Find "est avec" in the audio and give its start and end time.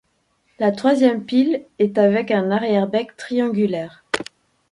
1.77-2.31